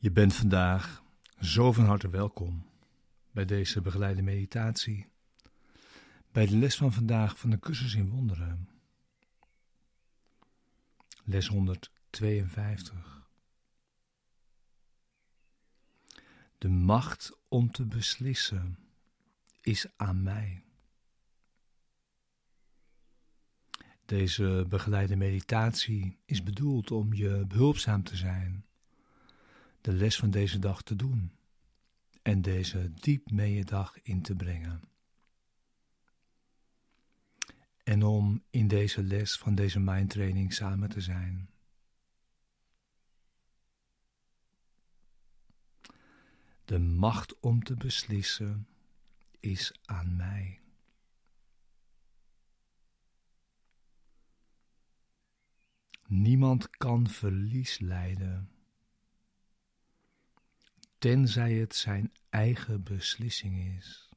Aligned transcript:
Je 0.00 0.10
bent 0.10 0.34
vandaag 0.34 1.02
zo 1.40 1.72
van 1.72 1.84
harte 1.84 2.08
welkom 2.08 2.66
bij 3.30 3.44
deze 3.44 3.80
begeleide 3.80 4.22
meditatie, 4.22 5.08
bij 6.32 6.46
de 6.46 6.56
les 6.56 6.76
van 6.76 6.92
vandaag 6.92 7.38
van 7.38 7.50
de 7.50 7.58
cursus 7.58 7.94
in 7.94 8.08
wonderen. 8.08 8.68
Les 11.24 11.46
152. 11.46 13.28
De 16.58 16.68
macht 16.68 17.38
om 17.48 17.70
te 17.70 17.84
beslissen 17.84 18.78
is 19.60 19.86
aan 19.96 20.22
mij. 20.22 20.64
Deze 24.04 24.66
begeleide 24.68 25.16
meditatie 25.16 26.18
is 26.24 26.42
bedoeld 26.42 26.90
om 26.90 27.14
je 27.14 27.44
behulpzaam 27.48 28.02
te 28.02 28.16
zijn 28.16 28.67
de 29.80 29.92
les 29.92 30.16
van 30.16 30.30
deze 30.30 30.58
dag 30.58 30.82
te 30.82 30.96
doen 30.96 31.32
en 32.22 32.42
deze 32.42 32.92
diep 32.94 33.30
mee 33.30 33.54
je 33.54 33.64
dag 33.64 34.02
in 34.02 34.22
te 34.22 34.34
brengen. 34.34 34.82
En 37.82 38.02
om 38.02 38.42
in 38.50 38.68
deze 38.68 39.02
les 39.02 39.36
van 39.36 39.54
deze 39.54 39.80
mindtraining 39.80 40.52
samen 40.52 40.88
te 40.88 41.00
zijn. 41.00 41.50
De 46.64 46.78
macht 46.78 47.40
om 47.40 47.62
te 47.62 47.74
beslissen 47.74 48.68
is 49.40 49.72
aan 49.84 50.16
mij. 50.16 50.60
Niemand 56.06 56.70
kan 56.70 57.08
verlies 57.08 57.78
lijden 57.78 58.57
tenzij 60.98 61.54
het 61.54 61.74
zijn 61.74 62.12
eigen 62.28 62.82
beslissing 62.82 63.76
is. 63.76 64.08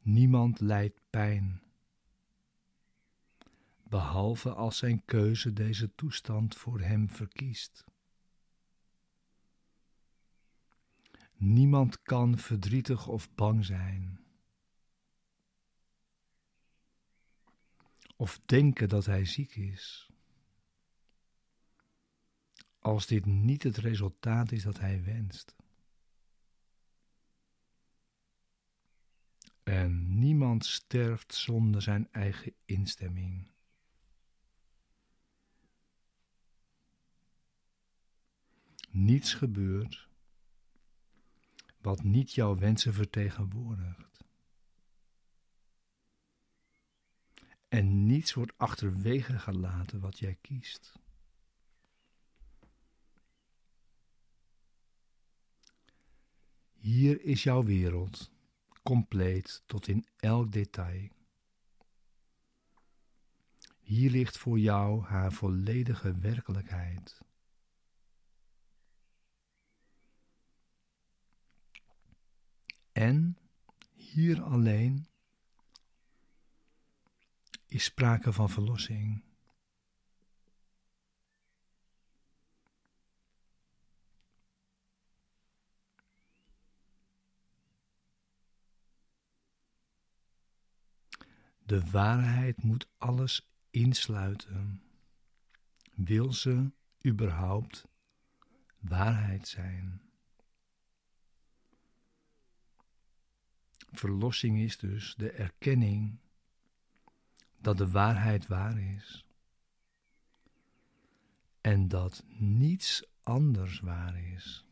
Niemand 0.00 0.60
lijdt 0.60 1.00
pijn, 1.10 1.62
behalve 3.82 4.54
als 4.54 4.78
zijn 4.78 5.04
keuze 5.04 5.52
deze 5.52 5.94
toestand 5.94 6.56
voor 6.56 6.80
hem 6.80 7.10
verkiest. 7.10 7.84
Niemand 11.32 12.02
kan 12.02 12.38
verdrietig 12.38 13.06
of 13.06 13.34
bang 13.34 13.64
zijn. 13.64 14.20
Of 18.16 18.40
denken 18.46 18.88
dat 18.88 19.06
hij 19.06 19.24
ziek 19.24 19.56
is 19.56 20.07
als 22.78 23.06
dit 23.06 23.26
niet 23.26 23.62
het 23.62 23.76
resultaat 23.76 24.52
is 24.52 24.62
dat 24.62 24.78
hij 24.78 25.04
wenst. 25.04 25.56
En 29.62 30.18
niemand 30.18 30.64
sterft 30.66 31.34
zonder 31.34 31.82
zijn 31.82 32.08
eigen 32.12 32.54
instemming. 32.64 33.50
Niets 38.90 39.34
gebeurt 39.34 40.08
wat 41.80 42.02
niet 42.02 42.32
jouw 42.32 42.56
wensen 42.56 42.94
vertegenwoordigt. 42.94 44.24
En 47.68 48.06
niets 48.06 48.34
wordt 48.34 48.58
achterwege 48.58 49.38
gelaten 49.38 50.00
wat 50.00 50.18
jij 50.18 50.34
kiest. 50.40 50.98
Hier 56.88 57.22
is 57.22 57.42
jouw 57.42 57.64
wereld, 57.64 58.30
compleet 58.82 59.62
tot 59.66 59.88
in 59.88 60.06
elk 60.16 60.52
detail. 60.52 61.08
Hier 63.80 64.10
ligt 64.10 64.38
voor 64.38 64.58
jou 64.58 65.02
haar 65.02 65.32
volledige 65.32 66.18
werkelijkheid. 66.18 67.20
En 72.92 73.38
hier 73.94 74.42
alleen 74.42 75.06
is 77.66 77.84
sprake 77.84 78.32
van 78.32 78.50
verlossing. 78.50 79.27
De 91.68 91.90
waarheid 91.90 92.62
moet 92.62 92.88
alles 92.98 93.48
insluiten. 93.70 94.82
Wil 95.94 96.32
ze 96.32 96.70
überhaupt 97.06 97.88
waarheid 98.78 99.48
zijn? 99.48 100.00
Verlossing 103.90 104.58
is 104.58 104.78
dus 104.78 105.14
de 105.16 105.30
erkenning 105.30 106.18
dat 107.58 107.78
de 107.78 107.90
waarheid 107.90 108.46
waar 108.46 108.78
is 108.78 109.24
en 111.60 111.88
dat 111.88 112.24
niets 112.38 113.04
anders 113.22 113.80
waar 113.80 114.18
is. 114.18 114.67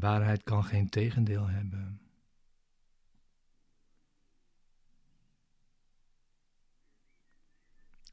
Waarheid 0.00 0.42
kan 0.42 0.64
geen 0.64 0.88
tegendeel 0.88 1.46
hebben. 1.46 2.00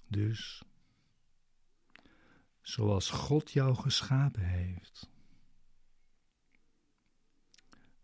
Dus, 0.08 0.64
zoals 2.62 3.10
God 3.10 3.52
jou 3.52 3.76
geschapen 3.76 4.44
heeft, 4.44 5.10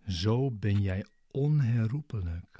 zo 0.07 0.51
ben 0.51 0.81
jij 0.81 1.05
onherroepelijk 1.31 2.59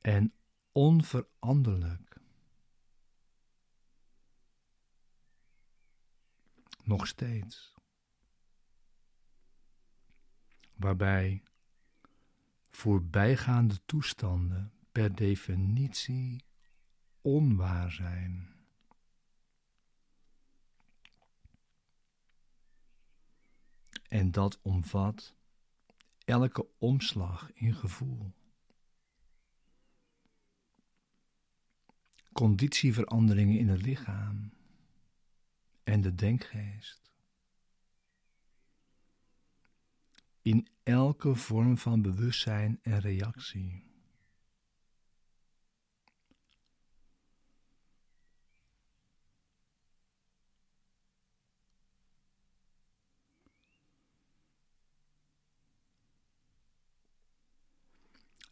en 0.00 0.32
onveranderlijk. 0.72 2.20
Nog 6.82 7.06
steeds 7.06 7.77
waarbij 10.78 11.42
voorbijgaande 12.70 13.84
toestanden 13.84 14.72
per 14.92 15.14
definitie 15.14 16.44
onwaar 17.20 17.92
zijn. 17.92 18.52
En 24.08 24.30
dat 24.30 24.58
omvat 24.62 25.34
elke 26.24 26.66
omslag 26.78 27.52
in 27.52 27.74
gevoel. 27.74 28.32
Conditieveranderingen 32.32 33.58
in 33.58 33.68
het 33.68 33.82
lichaam 33.82 34.52
en 35.84 36.00
de 36.00 36.14
denkgeest. 36.14 37.07
In 40.48 40.68
elke 40.82 41.34
vorm 41.34 41.78
van 41.78 42.02
bewustzijn 42.02 42.78
en 42.82 43.00
reactie. 43.00 43.86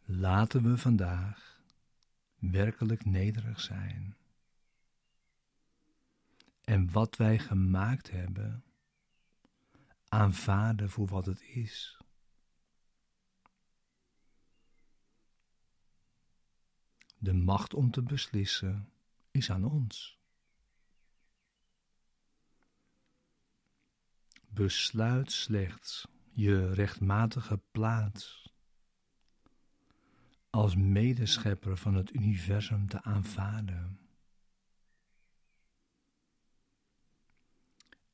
Laten 0.03 0.63
we 0.63 0.77
vandaag 0.77 1.61
werkelijk 2.35 3.05
nederig 3.05 3.61
zijn. 3.61 4.15
En 6.63 6.91
wat 6.91 7.15
wij 7.15 7.39
gemaakt 7.39 8.11
hebben, 8.11 8.63
aanvaarden 10.09 10.89
voor 10.89 11.07
wat 11.07 11.25
het 11.25 11.41
is. 11.41 11.97
De 17.17 17.33
macht 17.33 17.73
om 17.73 17.91
te 17.91 18.01
beslissen 18.01 18.91
is 19.31 19.51
aan 19.51 19.63
ons. 19.63 20.19
Besluit 24.47 25.31
slechts 25.31 26.07
je 26.31 26.73
rechtmatige 26.73 27.57
plaats 27.71 28.51
als 30.49 30.75
medeschepper 30.75 31.77
van 31.77 31.95
het 31.95 32.13
universum 32.13 32.87
te 32.87 33.03
aanvaarden. 33.03 34.06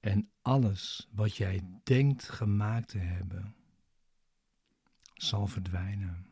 En 0.03 0.31
alles 0.41 1.07
wat 1.11 1.35
jij 1.35 1.61
denkt 1.83 2.29
gemaakt 2.29 2.87
te 2.87 2.97
hebben, 2.97 3.55
zal 5.13 5.47
verdwijnen. 5.47 6.27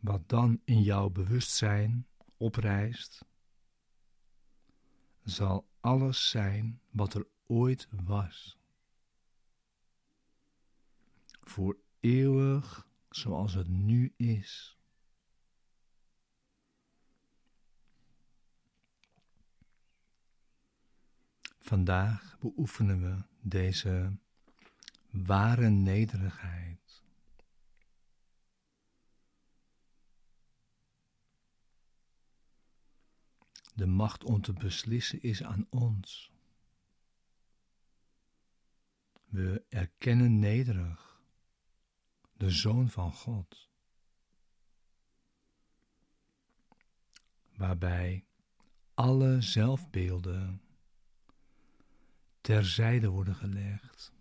Wat 0.00 0.28
dan 0.28 0.60
in 0.64 0.82
jouw 0.82 1.10
bewustzijn 1.10 2.06
oprijst, 2.36 3.24
zal 5.22 5.68
alles 5.80 6.30
zijn 6.30 6.80
wat 6.90 7.14
er 7.14 7.26
ooit 7.46 7.88
was. 7.90 8.58
Voor 11.40 11.78
eeuwig 12.00 12.88
zoals 13.08 13.54
het 13.54 13.68
nu 13.68 14.12
is. 14.16 14.77
Vandaag 21.68 22.38
beoefenen 22.38 23.00
we 23.00 23.24
deze 23.40 24.16
ware 25.10 25.68
nederigheid. 25.68 27.02
De 33.74 33.86
macht 33.86 34.24
om 34.24 34.42
te 34.42 34.52
beslissen 34.52 35.22
is 35.22 35.42
aan 35.42 35.66
ons. 35.70 36.32
We 39.24 39.64
erkennen 39.68 40.38
nederig 40.38 41.22
de 42.36 42.50
Zoon 42.50 42.88
van 42.88 43.12
God, 43.12 43.68
waarbij 47.56 48.26
alle 48.94 49.40
zelfbeelden 49.40 50.67
terzijde 52.48 53.08
worden 53.08 53.34
gelegd. 53.34 54.12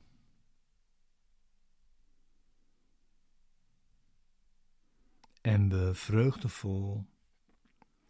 En 5.41 5.69
we 5.69 5.93
vreugdevol 5.93 7.05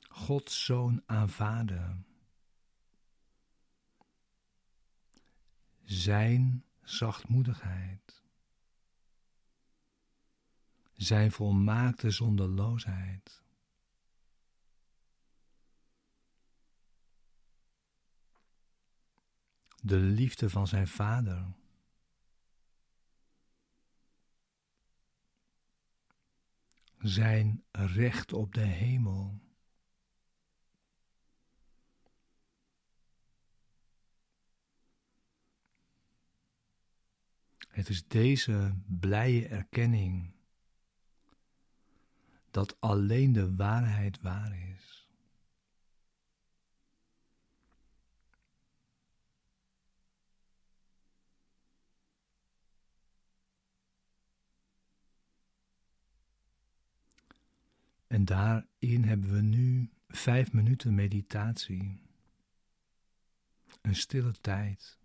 Gods 0.01 0.65
Zoon 0.65 1.03
aanvaarden. 1.05 2.05
Zijn 5.83 6.63
zachtmoedigheid. 6.81 8.23
Zijn 10.93 11.31
volmaakte 11.31 12.11
zonderloosheid. 12.11 13.43
De 19.87 19.97
liefde 19.97 20.49
van 20.49 20.67
zijn 20.67 20.87
vader. 20.87 21.55
Zijn 26.97 27.63
recht 27.71 28.33
op 28.33 28.53
de 28.53 28.61
hemel. 28.61 29.39
Het 37.67 37.89
is 37.89 38.07
deze 38.07 38.75
blije 38.85 39.47
erkenning 39.47 40.33
dat 42.51 42.79
alleen 42.79 43.31
de 43.31 43.55
waarheid 43.55 44.21
waar 44.21 44.57
is. 44.57 44.96
En 58.17 58.25
daarin 58.25 59.03
hebben 59.03 59.33
we 59.33 59.41
nu 59.41 59.91
vijf 60.07 60.53
minuten 60.53 60.95
meditatie. 60.95 62.01
Een 63.81 63.95
stille 63.95 64.31
tijd 64.31 64.99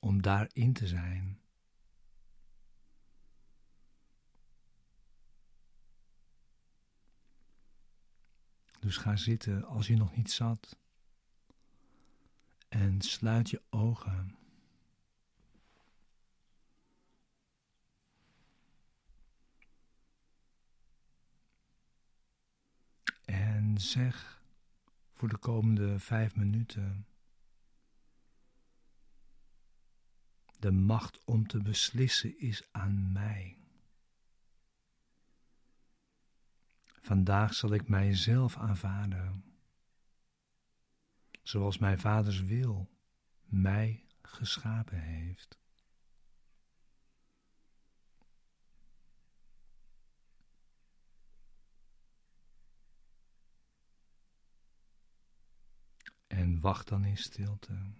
om 0.00 0.22
daarin 0.22 0.72
te 0.72 0.86
zijn. 0.86 1.40
Dus 8.80 8.96
ga 8.96 9.16
zitten 9.16 9.64
als 9.64 9.86
je 9.86 9.96
nog 9.96 10.16
niet 10.16 10.30
zat. 10.30 10.78
En 12.68 13.00
sluit 13.00 13.50
je 13.50 13.62
ogen. 13.70 14.43
Zeg 23.80 24.42
voor 25.12 25.28
de 25.28 25.36
komende 25.38 25.98
vijf 25.98 26.36
minuten. 26.36 27.06
De 30.58 30.70
macht 30.70 31.24
om 31.24 31.46
te 31.46 31.62
beslissen 31.62 32.38
is 32.38 32.72
aan 32.72 33.12
mij. 33.12 33.58
Vandaag 36.84 37.54
zal 37.54 37.72
ik 37.72 37.88
mijzelf 37.88 38.56
aanvaarden, 38.56 39.44
zoals 41.42 41.78
mijn 41.78 41.98
vaders 41.98 42.40
wil 42.40 42.90
mij 43.44 44.06
geschapen 44.22 45.00
heeft. 45.00 45.58
En 56.54 56.60
wacht 56.60 56.88
dan 56.88 57.04
in 57.04 57.16
stilte. 57.16 57.92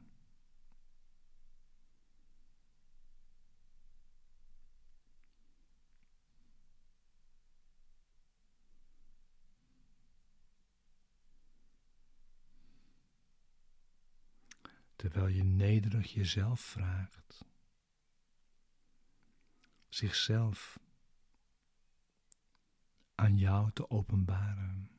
Terwijl 14.97 15.27
je 15.27 15.45
nederig 15.45 16.13
jezelf 16.13 16.61
vraagt, 16.61 17.45
zichzelf 19.89 20.79
aan 23.15 23.39
jou 23.39 23.71
te 23.73 23.91
openbaren. 23.91 24.94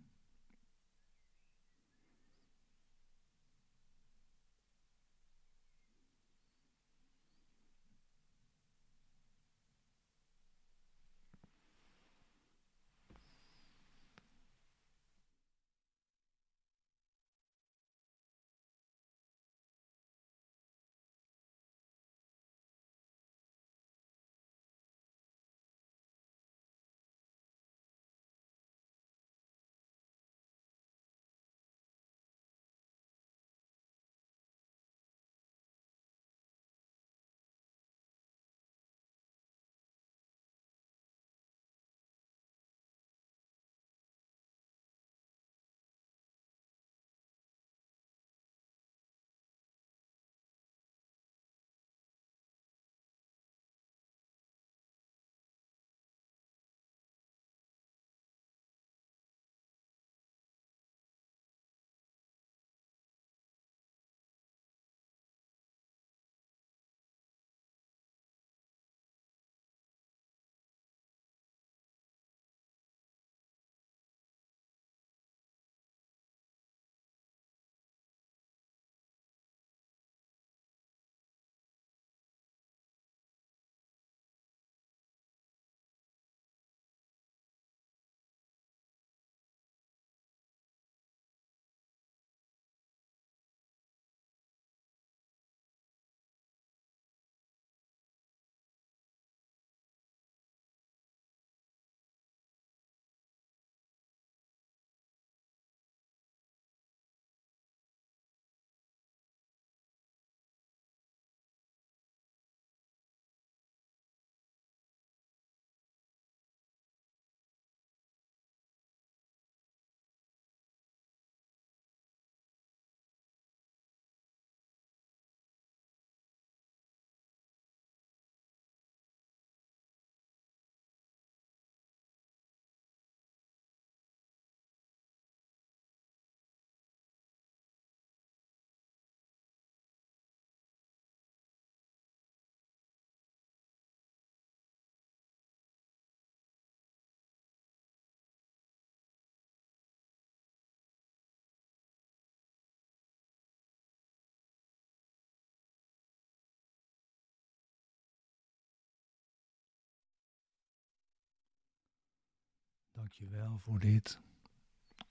Dank 163.06 163.18
je 163.18 163.28
wel 163.28 163.60
voor 163.60 163.80
dit 163.80 164.20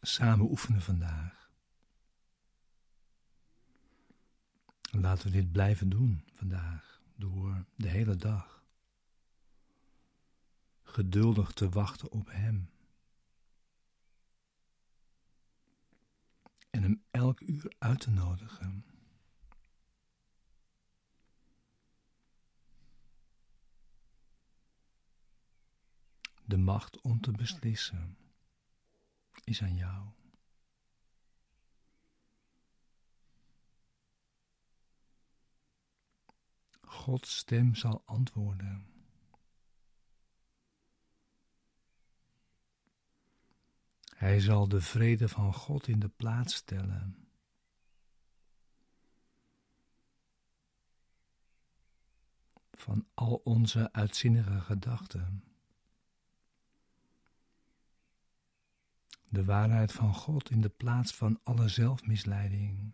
samen 0.00 0.50
oefenen 0.50 0.82
vandaag. 0.82 1.50
Laten 4.90 5.26
we 5.26 5.32
dit 5.32 5.52
blijven 5.52 5.88
doen 5.88 6.24
vandaag, 6.32 7.02
door 7.16 7.64
de 7.76 7.88
hele 7.88 8.16
dag. 8.16 8.64
Geduldig 10.82 11.52
te 11.52 11.68
wachten 11.68 12.10
op 12.10 12.30
Hem. 12.30 12.70
En 16.70 16.82
Hem 16.82 17.04
elk 17.10 17.40
uur 17.40 17.74
uit 17.78 18.00
te 18.00 18.10
nodigen. 18.10 18.93
De 26.54 26.60
macht 26.60 27.00
om 27.00 27.20
te 27.20 27.30
beslissen 27.30 28.16
is 29.44 29.62
aan 29.62 29.74
jou. 29.74 30.08
Gods 36.80 37.36
stem 37.36 37.74
zal 37.74 38.02
antwoorden. 38.04 38.86
Hij 44.14 44.40
zal 44.40 44.68
de 44.68 44.80
vrede 44.80 45.28
van 45.28 45.54
God 45.54 45.88
in 45.88 45.98
de 45.98 46.08
plaats 46.08 46.54
stellen. 46.54 47.28
Van 52.72 53.06
al 53.14 53.34
onze 53.44 53.92
uitzinnige 53.92 54.60
gedachten. 54.60 55.53
De 59.34 59.44
waarheid 59.44 59.92
van 59.92 60.14
God 60.14 60.50
in 60.50 60.60
de 60.60 60.68
plaats 60.68 61.12
van 61.12 61.40
alle 61.42 61.68
zelfmisleiding. 61.68 62.92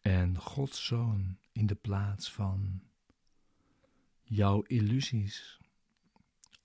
En 0.00 0.36
Gods 0.36 0.84
Zoon 0.86 1.38
in 1.52 1.66
de 1.66 1.74
plaats 1.74 2.32
van 2.32 2.82
jouw 4.22 4.62
illusies 4.62 5.58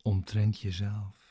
omtrent 0.01 0.59
jezelf. 0.59 1.22